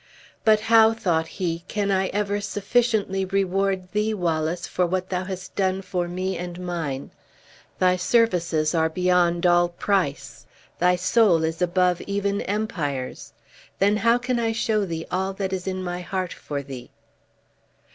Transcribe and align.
"But 0.43 0.61
how," 0.61 0.95
thought 0.95 1.27
he, 1.27 1.63
"can 1.67 1.91
I 1.91 2.07
ever 2.07 2.41
sufficiently 2.41 3.23
reward 3.23 3.91
thee, 3.91 4.15
Wallace, 4.15 4.65
for 4.65 4.83
what 4.87 5.09
thou 5.09 5.25
hast 5.25 5.55
done 5.55 5.83
for 5.83 6.07
me 6.07 6.35
and 6.39 6.59
mine? 6.59 7.11
Thy 7.77 7.97
services 7.97 8.73
are 8.73 8.89
beyond 8.89 9.45
all 9.45 9.69
price; 9.69 10.47
thy 10.79 10.95
soul 10.95 11.43
is 11.43 11.61
above 11.61 12.01
even 12.07 12.41
empires. 12.41 13.31
Then 13.77 13.97
how 13.97 14.17
can 14.17 14.39
I 14.39 14.53
show 14.53 14.85
thee 14.85 15.05
all 15.11 15.33
that 15.33 15.53
is 15.53 15.67
in 15.67 15.83
my 15.83 16.01
heart 16.01 16.33
for 16.33 16.63
thee?" 16.63 16.89